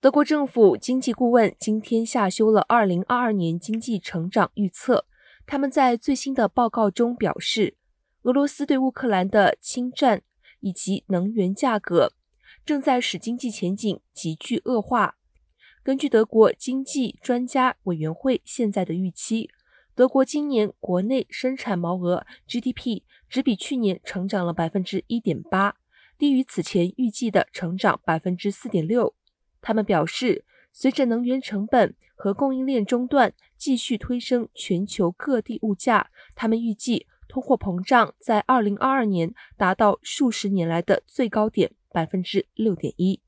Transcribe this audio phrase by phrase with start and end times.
[0.00, 5.04] 德国政府经济顾问今天下修了2022年经济成长预测。
[5.46, 7.76] 他们在最新的报告中表示，
[8.22, 10.22] 俄罗斯对乌克兰的侵占
[10.60, 12.14] 以及能源价格
[12.64, 15.18] 正在使经济前景急剧恶化。
[15.82, 19.50] 根据德国经济专家委员会现在的预期，
[19.94, 25.76] 德国今年国内生产毛额 GDP 只比去年成长了百分之一点八，
[26.16, 29.14] 低于此前预计的成长百分之四点六。
[29.60, 43.20] 他们表示，随着能源成本和供应链中断继续推升全球各地物价，他们预计通货膨胀在二零二二年达到数十年来的最高点百分之六点一。